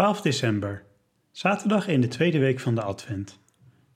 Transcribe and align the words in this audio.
12 0.00 0.20
december, 0.20 0.82
zaterdag 1.30 1.88
in 1.88 2.00
de 2.00 2.08
tweede 2.08 2.38
week 2.38 2.60
van 2.60 2.74
de 2.74 2.82
Advent. 2.82 3.40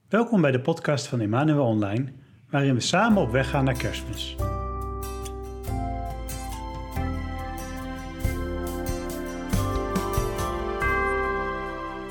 Welkom 0.08 0.40
bij 0.40 0.50
de 0.50 0.60
podcast 0.60 1.06
van 1.06 1.20
Emmanuel 1.20 1.66
Online, 1.66 2.12
waarin 2.50 2.74
we 2.74 2.80
samen 2.80 3.22
op 3.22 3.30
weg 3.30 3.50
gaan 3.50 3.64
naar 3.64 3.76
Kerstmis. 3.76 4.36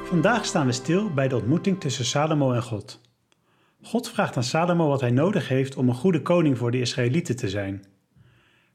Vandaag 0.04 0.46
staan 0.46 0.66
we 0.66 0.71
stil 0.71 1.14
bij 1.14 1.28
de 1.28 1.36
ontmoeting 1.36 1.80
tussen 1.80 2.05
Salomo 2.05 2.54
en 2.54 2.64
God. 2.64 3.02
God 3.82 4.10
vraagt 4.10 4.38
aan 4.38 4.44
Salomo 4.44 4.88
wat 4.88 5.02
hij 5.02 5.12
nodig 5.12 5.48
heeft 5.48 5.75
om 5.75 5.89
een 5.89 5.96
goede 5.96 6.21
koning 6.21 6.57
voor 6.57 6.71
de 6.71 6.80
Israëlieten 6.80 7.36
te 7.36 7.50
zijn. 7.50 7.86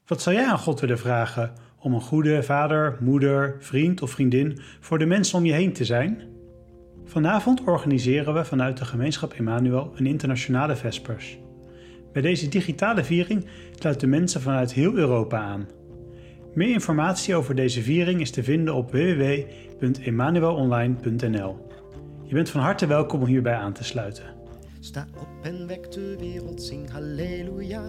Wat 0.05 0.21
zou 0.21 0.35
jij 0.35 0.47
aan 0.47 0.59
God 0.59 0.79
willen 0.79 0.99
vragen 0.99 1.53
om 1.79 1.93
een 1.93 2.01
goede 2.01 2.43
vader, 2.43 2.97
moeder, 2.99 3.55
vriend 3.59 4.01
of 4.01 4.11
vriendin 4.11 4.59
voor 4.79 4.99
de 4.99 5.05
mensen 5.05 5.37
om 5.37 5.45
je 5.45 5.53
heen 5.53 5.73
te 5.73 5.85
zijn? 5.85 6.21
Vanavond 7.05 7.63
organiseren 7.63 8.33
we 8.33 8.45
vanuit 8.45 8.77
de 8.77 8.85
gemeenschap 8.85 9.33
Emmanuel 9.33 9.91
een 9.95 10.05
internationale 10.05 10.75
Vespers. 10.75 11.37
Bij 12.13 12.21
deze 12.21 12.49
digitale 12.49 13.03
viering 13.03 13.45
sluiten 13.79 14.09
mensen 14.09 14.41
vanuit 14.41 14.73
heel 14.73 14.95
Europa 14.95 15.39
aan. 15.39 15.67
Meer 16.53 16.69
informatie 16.69 17.35
over 17.35 17.55
deze 17.55 17.81
viering 17.81 18.21
is 18.21 18.31
te 18.31 18.43
vinden 18.43 18.73
op 18.73 18.91
www.emmanuelonline.nl. 18.91 21.67
Je 22.23 22.33
bent 22.33 22.49
van 22.49 22.61
harte 22.61 22.87
welkom 22.87 23.21
om 23.21 23.27
hierbij 23.27 23.55
aan 23.55 23.73
te 23.73 23.83
sluiten. 23.83 24.38
Sta 24.81 25.07
op 25.17 25.27
en 25.41 25.67
wek 25.67 25.91
de 25.91 26.15
wereld, 26.19 26.63
zing 26.63 26.91
halleluja. 26.91 27.83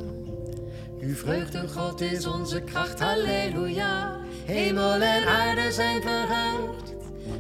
Uw 1.01 1.15
vreugde, 1.15 1.69
God, 1.69 2.01
is 2.01 2.27
onze 2.27 2.61
kracht, 2.61 3.01
halleluja. 3.01 4.19
Hemel 4.45 5.01
en 5.01 5.27
aarde 5.27 5.73
zijn 5.73 6.03
verheugd, 6.03 6.95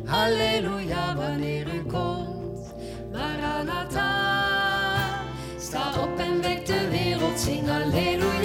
halleluja, 0.04 1.16
wanneer 1.16 1.74
u 1.74 1.82
komt. 1.82 2.74
Maranatha, 3.12 4.10
sta 5.58 6.02
op 6.02 6.18
en 6.18 6.42
wek 6.42 6.66
de 6.66 6.88
wereld, 6.90 7.40
zing 7.40 7.66
halleluja. 7.68 8.39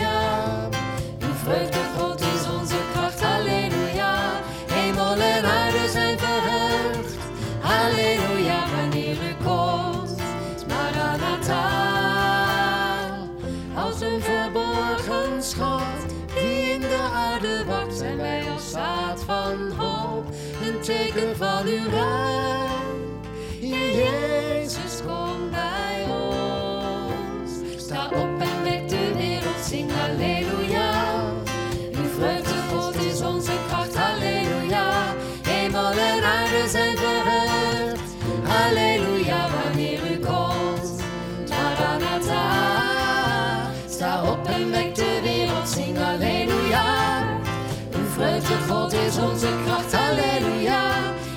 Een 14.05 14.21
verborgen 14.21 15.43
schat 15.43 16.05
die 16.35 16.73
in 16.73 16.79
de 16.79 17.09
aarde 17.13 17.65
wacht, 17.65 17.97
zijn 17.97 18.17
wij 18.17 18.43
als 18.53 18.71
zaad 18.71 19.23
van 19.23 19.71
hoop, 19.71 20.25
een 20.63 20.79
teken 20.81 21.37
van 21.37 21.65
uw 21.65 21.89
rijk. 21.89 22.75
Jezus, 23.59 25.01
kom 25.05 25.49
bij 25.49 26.05
ons. 26.09 27.51
Sta 27.83 28.05
op 28.05 28.41
en 28.41 28.63
wek 28.63 28.89
de 28.89 29.13
wereld, 29.17 29.65
zing 29.65 29.91
halleluja. 29.91 30.44
Sta 43.95 44.31
op 44.31 44.45
en 44.47 44.71
wek 44.71 44.95
de 44.95 45.19
wereld, 45.23 45.69
zing 45.69 45.97
halleluja. 45.97 47.23
Uw 47.95 48.05
vreugde, 48.13 48.55
God, 48.67 48.93
is 48.93 49.17
onze 49.17 49.47
kracht, 49.65 49.95
halleluja. 49.95 50.81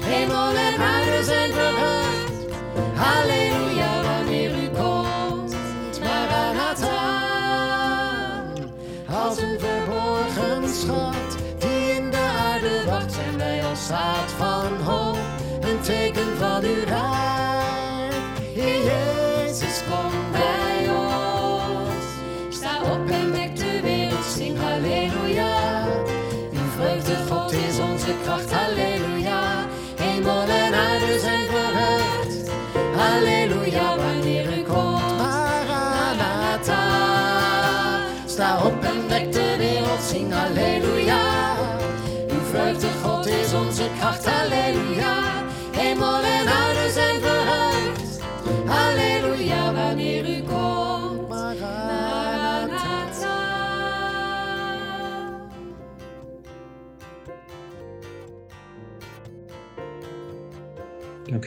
Hemel 0.05 0.55
en 0.67 0.81
aarde 0.81 1.25
zijn 1.25 1.53
verheugd, 1.53 2.33
halleluja, 2.95 4.03
wanneer 4.03 4.50
u 4.50 4.69
komt. 4.69 5.55
Maranatha, 6.03 7.00
als 9.25 9.41
een 9.41 9.59
verborgen 9.61 10.69
schat 10.69 11.37
die 11.59 11.97
in 11.97 12.11
de 12.11 12.27
aarde 12.50 12.84
wacht, 12.87 13.12
zijn 13.12 13.38
wij 13.38 13.65
als 13.65 13.87
zaad 13.87 14.31
van 14.37 14.93
hoop, 14.93 15.19
een 15.61 15.81
teken 15.81 16.37
van 16.38 16.62
uw 16.65 16.84
rijk. 16.84 17.38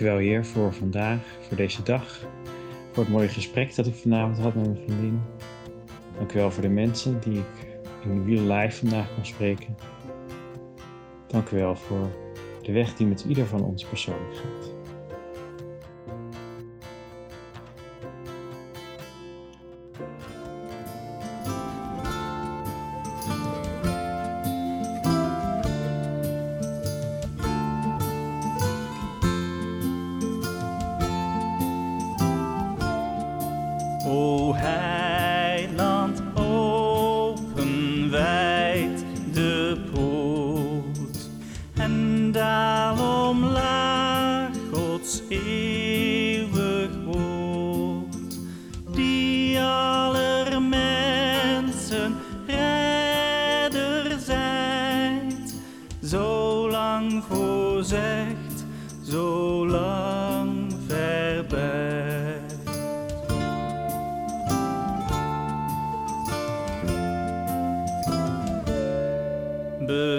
Wel, 0.02 0.18
Heer, 0.18 0.46
voor 0.46 0.74
vandaag, 0.74 1.20
voor 1.48 1.58
deze 1.58 1.84
dag. 1.84 2.20
Voor 2.92 3.04
het 3.04 3.12
mooie 3.12 3.28
gesprek 3.28 3.76
dat 3.76 3.88
ik 3.88 3.94
vanavond 3.94 4.38
had 4.38 4.56
met 4.56 4.66
mijn 4.66 4.86
vriendin. 4.86 5.22
Dank 6.18 6.34
u 6.34 6.38
wel 6.38 6.52
voor 6.52 6.62
de 6.62 6.70
mensen 6.70 7.20
die 7.20 7.38
ik 7.38 7.80
in 8.04 8.26
real 8.26 8.58
life 8.58 8.78
vandaag 8.78 9.14
kon 9.14 9.26
spreken. 9.26 9.76
Dank 11.28 11.50
u 11.50 11.58
wel 11.58 11.76
voor 11.76 12.08
de 12.62 12.72
weg 12.72 12.96
die 12.96 13.08
met 13.08 13.26
ieder 13.28 13.46
van 13.46 13.64
ons 13.64 13.86
persoonlijk 13.86 14.36
gaat. 14.36 14.81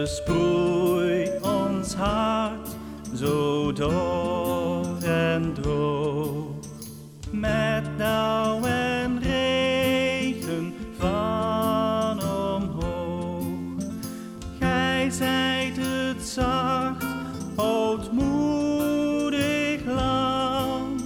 Besproei 0.03 1.31
ons 1.47 1.95
hart 1.95 2.69
zo 3.15 3.71
dor 3.73 4.99
en 5.07 5.53
droog 5.55 6.67
met 7.31 7.85
dauw 7.99 8.65
en 8.65 9.21
regen 9.23 10.75
van 10.99 12.23
omhoog. 12.23 13.85
Gij 14.59 15.11
zijt 15.11 15.77
het 15.77 16.23
zacht, 16.23 17.05
ootmoedig 17.57 18.21
lam. 19.87 20.97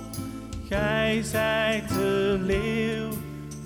Gij 0.69 1.23
zijt 1.23 1.89
de 1.89 2.41
leeuw 2.47 3.09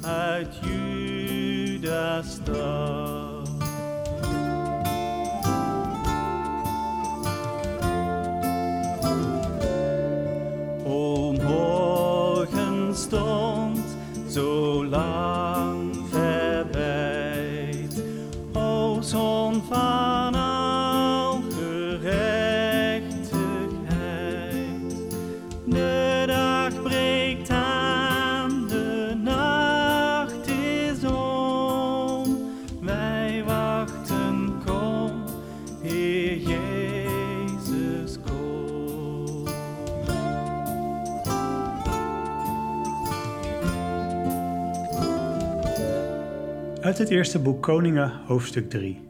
uit 0.03 0.59
Juda's 0.63 2.31
stam. 2.31 3.10
Het 47.01 47.11
eerste 47.11 47.39
boek 47.39 47.63
Koningen, 47.63 48.13
hoofdstuk 48.27 48.71
3. 48.71 49.01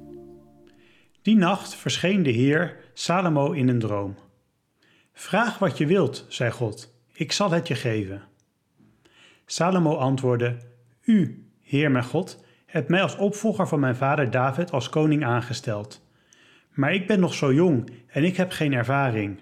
Die 1.22 1.36
nacht 1.36 1.74
verscheen 1.74 2.22
de 2.22 2.30
Heer 2.30 2.76
Salomo 2.92 3.52
in 3.52 3.68
een 3.68 3.78
droom. 3.78 4.16
Vraag 5.12 5.58
wat 5.58 5.78
je 5.78 5.86
wilt, 5.86 6.26
zei 6.28 6.50
God, 6.50 6.94
ik 7.12 7.32
zal 7.32 7.50
het 7.50 7.68
je 7.68 7.74
geven. 7.74 8.22
Salomo 9.46 9.96
antwoordde: 9.96 10.56
U, 11.02 11.46
Heer 11.62 11.90
mijn 11.90 12.04
God, 12.04 12.44
hebt 12.66 12.88
mij 12.88 13.02
als 13.02 13.16
opvolger 13.16 13.68
van 13.68 13.80
mijn 13.80 13.96
vader 13.96 14.30
David 14.30 14.72
als 14.72 14.88
koning 14.88 15.24
aangesteld. 15.24 16.06
Maar 16.70 16.94
ik 16.94 17.06
ben 17.06 17.20
nog 17.20 17.34
zo 17.34 17.52
jong 17.52 17.90
en 18.06 18.24
ik 18.24 18.36
heb 18.36 18.50
geen 18.50 18.72
ervaring. 18.72 19.38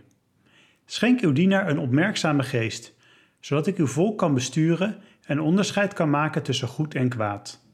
Schenk 0.84 1.20
uw 1.20 1.32
dienaar 1.32 1.68
een 1.68 1.78
opmerkzame 1.78 2.42
geest, 2.42 2.94
zodat 3.40 3.66
ik 3.66 3.76
uw 3.76 3.86
volk 3.86 4.18
kan 4.18 4.34
besturen 4.34 4.96
en 5.26 5.40
onderscheid 5.40 5.92
kan 5.92 6.10
maken 6.10 6.42
tussen 6.42 6.68
goed 6.68 6.94
en 6.94 7.08
kwaad. 7.08 7.66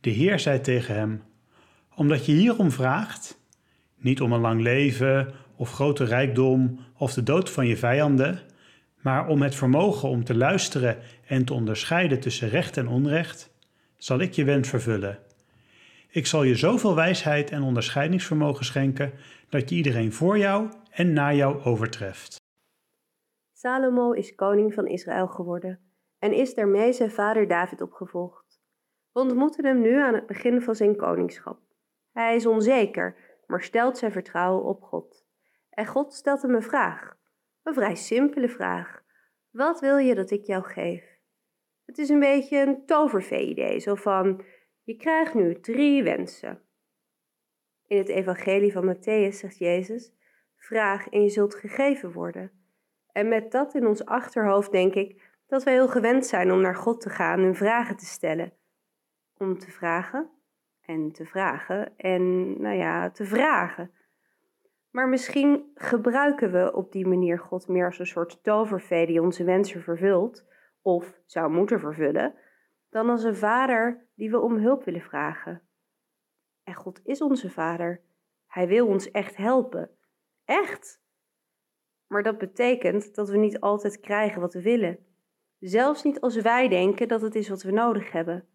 De 0.00 0.10
Heer 0.10 0.38
zei 0.38 0.60
tegen 0.60 0.94
hem: 0.94 1.22
Omdat 1.94 2.26
je 2.26 2.32
hierom 2.32 2.70
vraagt, 2.70 3.40
niet 3.96 4.20
om 4.20 4.32
een 4.32 4.40
lang 4.40 4.60
leven 4.60 5.32
of 5.56 5.72
grote 5.72 6.04
rijkdom 6.04 6.78
of 6.96 7.12
de 7.12 7.22
dood 7.22 7.50
van 7.50 7.66
je 7.66 7.76
vijanden, 7.76 8.40
maar 9.00 9.28
om 9.28 9.42
het 9.42 9.54
vermogen 9.54 10.08
om 10.08 10.24
te 10.24 10.36
luisteren 10.36 10.98
en 11.26 11.44
te 11.44 11.52
onderscheiden 11.52 12.20
tussen 12.20 12.48
recht 12.48 12.76
en 12.76 12.88
onrecht, 12.88 13.54
zal 13.96 14.20
ik 14.20 14.32
je 14.32 14.44
wens 14.44 14.68
vervullen. 14.68 15.18
Ik 16.08 16.26
zal 16.26 16.42
je 16.42 16.54
zoveel 16.54 16.94
wijsheid 16.94 17.50
en 17.50 17.62
onderscheidingsvermogen 17.62 18.64
schenken 18.64 19.12
dat 19.48 19.68
je 19.70 19.76
iedereen 19.76 20.12
voor 20.12 20.38
jou 20.38 20.68
en 20.90 21.12
na 21.12 21.32
jou 21.32 21.64
overtreft. 21.64 22.36
Salomo 23.52 24.12
is 24.12 24.34
koning 24.34 24.74
van 24.74 24.86
Israël 24.86 25.26
geworden 25.26 25.78
en 26.18 26.32
is 26.32 26.54
daarmee 26.54 26.92
zijn 26.92 27.10
vader 27.10 27.48
David 27.48 27.80
opgevolgd. 27.80 28.39
We 29.12 29.20
ontmoeten 29.20 29.64
hem 29.64 29.80
nu 29.80 29.96
aan 29.96 30.14
het 30.14 30.26
begin 30.26 30.62
van 30.62 30.74
zijn 30.74 30.96
koningschap. 30.96 31.60
Hij 32.12 32.34
is 32.34 32.46
onzeker, 32.46 33.16
maar 33.46 33.62
stelt 33.62 33.98
zijn 33.98 34.12
vertrouwen 34.12 34.64
op 34.64 34.82
God. 34.82 35.26
En 35.70 35.86
God 35.86 36.14
stelt 36.14 36.42
hem 36.42 36.54
een 36.54 36.62
vraag. 36.62 37.16
Een 37.62 37.74
vrij 37.74 37.94
simpele 37.94 38.48
vraag. 38.48 39.02
Wat 39.50 39.80
wil 39.80 39.96
je 39.96 40.14
dat 40.14 40.30
ik 40.30 40.44
jou 40.44 40.64
geef? 40.64 41.18
Het 41.84 41.98
is 41.98 42.08
een 42.08 42.20
beetje 42.20 42.58
een 42.58 42.86
tovervee-idee, 42.86 43.78
zo 43.78 43.94
van, 43.94 44.44
je 44.82 44.96
krijgt 44.96 45.34
nu 45.34 45.60
drie 45.60 46.02
wensen. 46.02 46.62
In 47.86 47.98
het 47.98 48.08
evangelie 48.08 48.72
van 48.72 48.94
Matthäus 48.94 49.34
zegt 49.34 49.58
Jezus, 49.58 50.12
vraag 50.56 51.08
en 51.08 51.22
je 51.22 51.28
zult 51.28 51.54
gegeven 51.54 52.12
worden. 52.12 52.52
En 53.12 53.28
met 53.28 53.50
dat 53.52 53.74
in 53.74 53.86
ons 53.86 54.04
achterhoofd 54.04 54.72
denk 54.72 54.94
ik 54.94 55.22
dat 55.46 55.62
wij 55.62 55.72
heel 55.72 55.88
gewend 55.88 56.26
zijn 56.26 56.52
om 56.52 56.60
naar 56.60 56.76
God 56.76 57.00
te 57.00 57.10
gaan 57.10 57.40
en 57.40 57.54
vragen 57.54 57.96
te 57.96 58.04
stellen. 58.04 58.52
Om 59.40 59.58
te 59.58 59.70
vragen 59.70 60.30
en 60.80 61.12
te 61.12 61.26
vragen 61.26 61.96
en, 61.96 62.54
nou 62.60 62.76
ja, 62.76 63.10
te 63.10 63.24
vragen. 63.24 63.90
Maar 64.90 65.08
misschien 65.08 65.70
gebruiken 65.74 66.52
we 66.52 66.72
op 66.74 66.92
die 66.92 67.06
manier 67.06 67.38
God 67.38 67.68
meer 67.68 67.86
als 67.86 67.98
een 67.98 68.06
soort 68.06 68.42
tovervee 68.42 69.06
die 69.06 69.22
onze 69.22 69.44
wensen 69.44 69.82
vervult, 69.82 70.46
of 70.82 71.20
zou 71.26 71.50
moeten 71.50 71.80
vervullen, 71.80 72.34
dan 72.90 73.10
als 73.10 73.22
een 73.22 73.36
vader 73.36 74.06
die 74.14 74.30
we 74.30 74.38
om 74.40 74.56
hulp 74.56 74.84
willen 74.84 75.00
vragen. 75.00 75.62
En 76.62 76.74
God 76.74 77.00
is 77.04 77.20
onze 77.20 77.50
vader. 77.50 78.00
Hij 78.46 78.68
wil 78.68 78.86
ons 78.86 79.10
echt 79.10 79.36
helpen. 79.36 79.90
Echt. 80.44 81.02
Maar 82.06 82.22
dat 82.22 82.38
betekent 82.38 83.14
dat 83.14 83.28
we 83.28 83.36
niet 83.36 83.60
altijd 83.60 84.00
krijgen 84.00 84.40
wat 84.40 84.54
we 84.54 84.62
willen. 84.62 84.98
Zelfs 85.58 86.02
niet 86.02 86.20
als 86.20 86.36
wij 86.36 86.68
denken 86.68 87.08
dat 87.08 87.20
het 87.20 87.34
is 87.34 87.48
wat 87.48 87.62
we 87.62 87.70
nodig 87.70 88.12
hebben. 88.12 88.48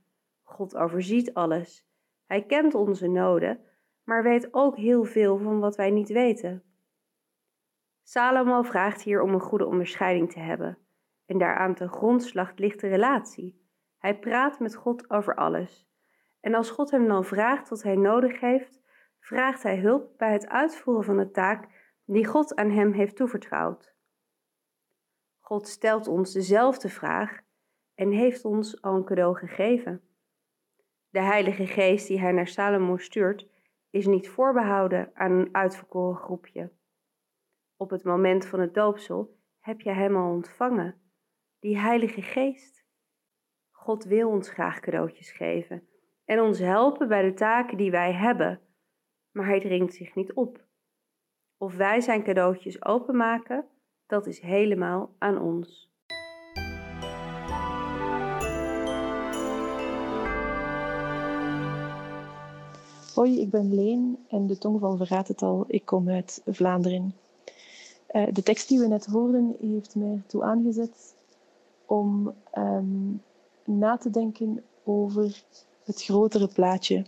God 0.45 0.75
overziet 0.75 1.33
alles. 1.33 1.87
Hij 2.25 2.45
kent 2.45 2.73
onze 2.73 3.07
noden 3.07 3.65
maar 4.05 4.23
weet 4.23 4.53
ook 4.53 4.75
heel 4.75 5.03
veel 5.03 5.37
van 5.37 5.59
wat 5.59 5.75
wij 5.75 5.91
niet 5.91 6.09
weten. 6.09 6.63
Salomo 8.03 8.61
vraagt 8.61 9.01
hier 9.01 9.21
om 9.21 9.33
een 9.33 9.39
goede 9.39 9.65
onderscheiding 9.65 10.31
te 10.31 10.39
hebben. 10.39 10.77
En 11.25 11.37
daaraan 11.37 11.75
ten 11.75 11.89
grondslag 11.89 12.55
ligt 12.55 12.79
de 12.79 12.87
relatie. 12.87 13.63
Hij 13.97 14.19
praat 14.19 14.59
met 14.59 14.75
God 14.75 15.09
over 15.09 15.35
alles. 15.35 15.89
En 16.39 16.53
als 16.53 16.69
God 16.69 16.91
hem 16.91 17.07
dan 17.07 17.25
vraagt 17.25 17.69
wat 17.69 17.83
hij 17.83 17.95
nodig 17.95 18.39
heeft, 18.39 18.81
vraagt 19.19 19.63
hij 19.63 19.79
hulp 19.79 20.17
bij 20.17 20.33
het 20.33 20.47
uitvoeren 20.47 21.03
van 21.03 21.17
de 21.17 21.31
taak 21.31 21.67
die 22.05 22.25
God 22.25 22.55
aan 22.55 22.69
hem 22.69 22.91
heeft 22.91 23.15
toevertrouwd. 23.15 23.95
God 25.39 25.67
stelt 25.67 26.07
ons 26.07 26.33
dezelfde 26.33 26.89
vraag 26.89 27.39
en 27.95 28.11
heeft 28.11 28.45
ons 28.45 28.81
al 28.81 28.95
een 28.95 29.05
cadeau 29.05 29.37
gegeven. 29.37 30.14
De 31.15 31.21
Heilige 31.21 31.67
Geest 31.67 32.07
die 32.07 32.19
hij 32.19 32.31
naar 32.31 32.47
Salomo 32.47 32.97
stuurt, 32.97 33.47
is 33.89 34.05
niet 34.05 34.29
voorbehouden 34.29 35.11
aan 35.13 35.31
een 35.31 35.49
uitverkoren 35.51 36.15
groepje. 36.15 36.71
Op 37.75 37.89
het 37.89 38.03
moment 38.03 38.45
van 38.45 38.59
het 38.59 38.73
doopsel 38.73 39.37
heb 39.59 39.81
je 39.81 39.91
hem 39.91 40.15
al 40.15 40.31
ontvangen, 40.31 41.01
die 41.59 41.77
Heilige 41.77 42.21
Geest. 42.21 42.85
God 43.71 44.03
wil 44.03 44.29
ons 44.29 44.49
graag 44.49 44.79
cadeautjes 44.79 45.31
geven 45.31 45.87
en 46.25 46.39
ons 46.39 46.59
helpen 46.59 47.07
bij 47.07 47.21
de 47.21 47.33
taken 47.33 47.77
die 47.77 47.91
wij 47.91 48.13
hebben, 48.13 48.61
maar 49.31 49.45
hij 49.45 49.59
dringt 49.59 49.93
zich 49.93 50.15
niet 50.15 50.33
op. 50.33 50.65
Of 51.57 51.75
wij 51.75 52.01
zijn 52.01 52.23
cadeautjes 52.23 52.85
openmaken, 52.85 53.67
dat 54.05 54.27
is 54.27 54.39
helemaal 54.39 55.15
aan 55.17 55.37
ons. 55.37 55.94
Hoi, 63.15 63.39
ik 63.39 63.49
ben 63.49 63.73
Leen 63.73 64.25
en 64.27 64.47
de 64.47 64.57
tongval 64.57 64.97
verraadt 64.97 65.27
het 65.27 65.41
al, 65.41 65.65
ik 65.67 65.85
kom 65.85 66.09
uit 66.09 66.41
Vlaanderen. 66.45 67.15
Uh, 68.11 68.27
de 68.33 68.43
tekst 68.43 68.67
die 68.67 68.79
we 68.79 68.87
net 68.87 69.05
hoorden 69.05 69.55
heeft 69.59 69.95
mij 69.95 70.11
ertoe 70.11 70.43
aangezet 70.43 71.15
om 71.85 72.33
um, 72.57 73.21
na 73.65 73.97
te 73.97 74.09
denken 74.09 74.63
over 74.83 75.43
het 75.83 76.03
grotere 76.03 76.47
plaatje. 76.47 77.05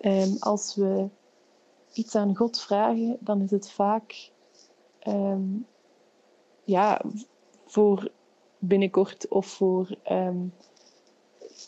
Um, 0.00 0.36
als 0.38 0.74
we 0.74 1.08
iets 1.92 2.14
aan 2.14 2.36
God 2.36 2.60
vragen, 2.60 3.16
dan 3.20 3.40
is 3.40 3.50
het 3.50 3.70
vaak 3.70 4.30
um, 5.08 5.66
ja, 6.64 7.02
voor 7.66 8.10
binnenkort 8.58 9.28
of 9.28 9.46
voor 9.46 9.96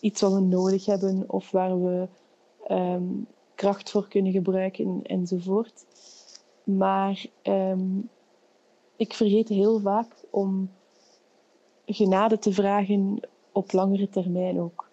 iets 0.00 0.20
wat 0.20 0.32
we 0.32 0.40
nodig 0.40 0.86
hebben 0.86 1.24
of 1.26 1.50
waar 1.50 1.82
we 1.82 2.08
um, 2.70 3.26
kracht 3.54 3.90
voor 3.90 4.08
kunnen 4.08 4.32
gebruiken 4.32 5.02
enzovoort. 5.02 5.84
Maar 6.64 7.26
um, 7.42 8.08
ik 8.96 9.12
vergeet 9.12 9.48
heel 9.48 9.80
vaak 9.80 10.14
om 10.30 10.70
genade 11.86 12.38
te 12.38 12.52
vragen 12.52 13.28
op 13.52 13.72
langere 13.72 14.08
termijn 14.08 14.60
ook. 14.60 14.88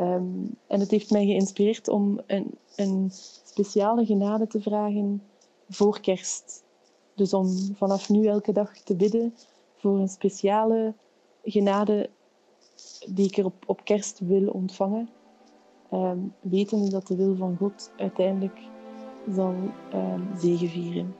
Um, 0.00 0.58
en 0.66 0.80
het 0.80 0.90
heeft 0.90 1.10
mij 1.10 1.26
geïnspireerd 1.26 1.88
om 1.88 2.20
een, 2.26 2.58
een 2.76 3.08
speciale 3.44 4.04
genade 4.04 4.46
te 4.46 4.60
vragen 4.60 5.22
voor 5.68 6.00
kerst. 6.00 6.62
Dus 7.14 7.34
om 7.34 7.74
vanaf 7.74 8.08
nu 8.08 8.26
elke 8.26 8.52
dag 8.52 8.78
te 8.78 8.96
bidden 8.96 9.34
voor 9.74 9.98
een 9.98 10.08
speciale 10.08 10.94
genade 11.44 12.10
die 13.08 13.26
ik 13.26 13.36
er 13.36 13.44
op, 13.44 13.54
op 13.66 13.84
kerst 13.84 14.18
wil 14.18 14.48
ontvangen 14.48 15.08
um, 15.94 16.32
wetende 16.40 16.90
dat 16.90 17.06
de 17.06 17.16
wil 17.16 17.36
van 17.36 17.56
God 17.56 17.92
uiteindelijk 17.96 18.60
zal 19.30 19.54
um, 19.94 20.28
zegevieren. 20.36 21.14